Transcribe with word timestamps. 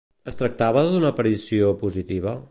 Es 0.31 0.37
tractava 0.39 0.83
d'una 0.87 1.11
aparició 1.15 1.71
positiva? 1.83 2.35